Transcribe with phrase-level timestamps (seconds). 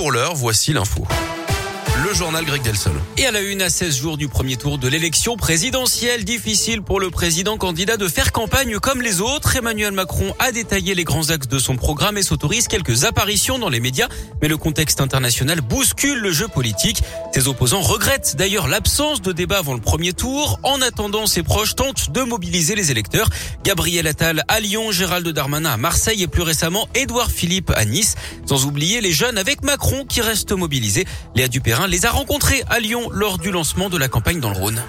[0.00, 1.04] pour l'heure, voici l'info
[2.04, 2.92] le journal Greg Delsol.
[3.16, 7.00] Et à la une, à 16 jours du premier tour de l'élection présidentielle, difficile pour
[7.00, 9.56] le président candidat de faire campagne comme les autres.
[9.56, 13.68] Emmanuel Macron a détaillé les grands axes de son programme et s'autorise quelques apparitions dans
[13.68, 14.08] les médias.
[14.40, 17.02] Mais le contexte international bouscule le jeu politique.
[17.34, 20.58] Ses opposants regrettent d'ailleurs l'absence de débat avant le premier tour.
[20.62, 23.28] En attendant, ses proches tentent de mobiliser les électeurs.
[23.64, 28.14] Gabriel Attal à Lyon, Gérald Darmanin à Marseille et plus récemment Édouard Philippe à Nice.
[28.46, 31.04] Sans oublier les jeunes avec Macron qui restent mobilisés.
[31.34, 34.56] Léa Dupérin les a rencontrés à Lyon lors du lancement de la campagne dans le
[34.56, 34.82] Rhône.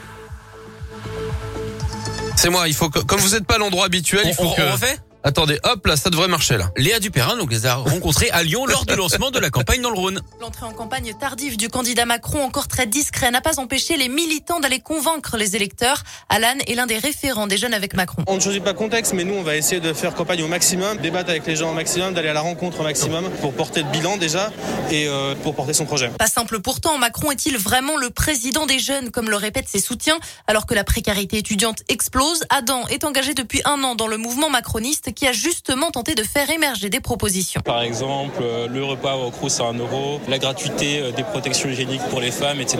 [2.35, 4.61] C'est moi, il faut que, comme vous n'êtes pas à l'endroit habituel, il faut que...
[4.61, 4.97] On refait?
[5.23, 6.71] Attendez, hop, là, ça devrait marcher, là.
[6.77, 9.91] Léa Dupérin, donc, les a rencontrés à Lyon lors du lancement de la campagne dans
[9.91, 10.19] le Rhône.
[10.39, 14.59] L'entrée en campagne tardive du candidat Macron, encore très discret, n'a pas empêché les militants
[14.59, 16.01] d'aller convaincre les électeurs.
[16.29, 18.23] Alan est l'un des référents des jeunes avec Macron.
[18.25, 20.47] On ne choisit pas le contexte, mais nous, on va essayer de faire campagne au
[20.47, 23.83] maximum, débattre avec les gens au maximum, d'aller à la rencontre au maximum pour porter
[23.83, 24.51] le bilan déjà
[24.89, 26.09] et euh, pour porter son projet.
[26.17, 30.17] Pas simple pourtant, Macron est-il vraiment le président des jeunes, comme le répètent ses soutiens,
[30.47, 34.49] alors que la précarité étudiante explose Adam est engagé depuis un an dans le mouvement
[34.49, 37.61] macroniste qui a justement tenter de faire émerger des propositions.
[37.61, 41.69] Par exemple, euh, le repas au Crous à 1 euro, la gratuité euh, des protections
[41.69, 42.79] hygiéniques pour les femmes, etc.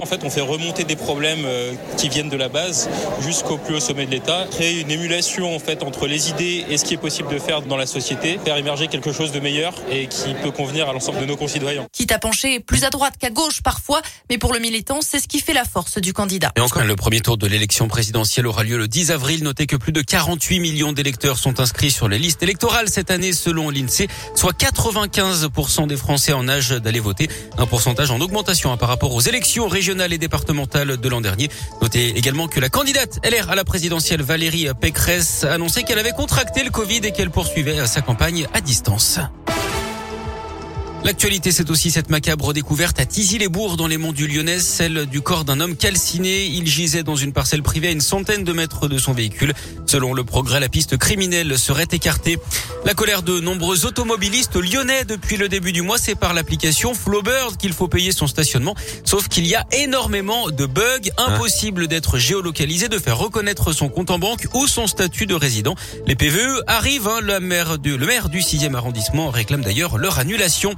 [0.00, 2.88] En fait, on fait remonter des problèmes euh, qui viennent de la base
[3.20, 6.76] jusqu'au plus haut sommet de l'État, créer une émulation en fait entre les idées et
[6.76, 9.74] ce qui est possible de faire dans la société, faire émerger quelque chose de meilleur
[9.90, 11.86] et qui peut convenir à l'ensemble de nos concitoyens.
[11.92, 15.28] Quitte à pencher plus à droite qu'à gauche parfois, mais pour le militant, c'est ce
[15.28, 16.52] qui fait la force du candidat.
[16.56, 19.42] Et encore, le premier tour de l'élection présidentielle aura lieu le 10 avril.
[19.44, 23.32] Notez que plus de 48 millions d'électeurs sont inscrits sur les listes électorale cette année
[23.32, 28.76] selon l'INSEE, soit 95% des Français en âge d'aller voter, un pourcentage en augmentation hein,
[28.76, 31.48] par rapport aux élections régionales et départementales de l'an dernier.
[31.82, 36.12] Notez également que la candidate LR à la présidentielle Valérie Pécresse a annoncé qu'elle avait
[36.12, 39.18] contracté le Covid et qu'elle poursuivait sa campagne à distance.
[41.04, 45.20] L'actualité, c'est aussi cette macabre découverte à Tizy-les-Bourgs dans les monts du Lyonnais, celle du
[45.20, 46.46] corps d'un homme calciné.
[46.46, 49.54] Il gisait dans une parcelle privée à une centaine de mètres de son véhicule.
[49.88, 52.38] Selon le progrès, la piste criminelle serait écartée.
[52.84, 57.56] La colère de nombreux automobilistes lyonnais depuis le début du mois, c'est par l'application Flowbird
[57.56, 58.74] qu'il faut payer son stationnement.
[59.04, 64.10] Sauf qu'il y a énormément de bugs, impossible d'être géolocalisé, de faire reconnaître son compte
[64.10, 65.74] en banque ou son statut de résident.
[66.06, 70.18] Les PVE arrivent, hein, le maire du, le maire du 6e arrondissement réclame d'ailleurs leur
[70.18, 70.74] annulation.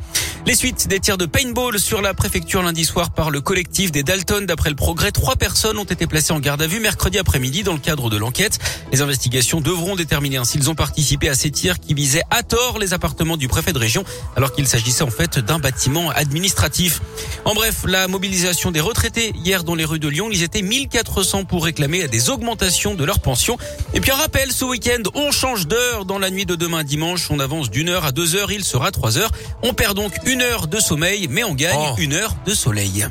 [0.47, 4.05] Les suites des tirs de paintball sur la préfecture lundi soir par le collectif des
[4.05, 4.47] Dalton.
[4.47, 7.75] D'après le progrès, trois personnes ont été placées en garde à vue mercredi après-midi dans
[7.75, 8.59] le cadre de l'enquête.
[8.93, 12.93] Les investigations devront déterminer s'ils ont participé à ces tirs qui visaient à tort les
[12.95, 14.05] appartements du préfet de région
[14.37, 17.01] alors qu'il s'agissait en fait d'un bâtiment administratif.
[17.45, 21.45] En bref, la mobilisation des retraités hier dans les rues de Lyon, ils étaient 1400
[21.45, 23.59] pour réclamer des augmentations de leur pension.
[23.95, 27.31] Et puis un rappel, ce week-end, on change d'heure dans la nuit de demain dimanche.
[27.31, 29.31] On avance d'une heure à deux heures, il sera trois heures.
[29.63, 31.95] On perd donc une heure de sommeil, mais on gagne Oh.
[31.99, 33.07] une heure de soleil.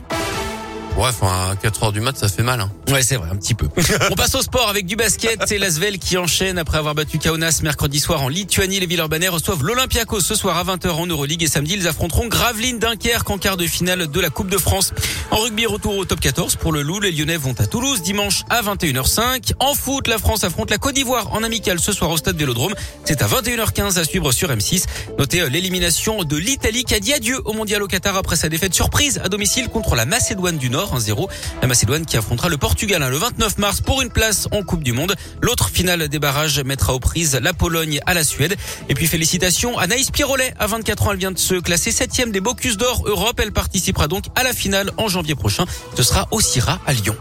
[0.97, 2.59] Ouais, enfin, à 4 heures du mat, ça fait mal.
[2.59, 2.69] Hein.
[2.89, 3.69] Ouais, c'est vrai, un petit peu.
[4.11, 5.39] On passe au sport avec du basket.
[5.45, 8.81] C'est Lasvel qui enchaîne après avoir battu Kaunas mercredi soir en Lituanie.
[8.81, 12.79] Les Villeurbanais reçoivent l'Olympiakos ce soir à 20h en Euroleague et samedi, ils affronteront Gravelines
[12.79, 14.93] Dunkerque en quart de finale de la Coupe de France.
[15.31, 16.99] En rugby, retour au top 14 pour le Loup.
[16.99, 19.53] Les Lyonnais vont à Toulouse dimanche à 21h05.
[19.59, 22.73] En foot, la France affronte la Côte d'Ivoire en amical ce soir au stade Vélodrome.
[23.05, 24.83] C'est à 21h15 à suivre sur M6.
[25.17, 28.49] Notez euh, l'élimination de l'Italie qui a dit adieu au mondial au Qatar après sa
[28.49, 31.27] défaite surprise à domicile contre la Macédoine du Nord 1-0.
[31.61, 34.83] La Macédoine qui affrontera le Portugal hein, le 29 mars pour une place en Coupe
[34.83, 35.15] du Monde.
[35.41, 38.55] L'autre finale des barrages mettra aux prises la Pologne à la Suède.
[38.89, 40.53] Et puis félicitations à Naïs Pirolet.
[40.59, 43.39] À 24 ans, elle vient de se classer septième des Bocuse d'Or Europe.
[43.41, 45.65] Elle participera donc à la finale en janvier prochain.
[45.95, 47.15] Ce sera au Syrah à Lyon.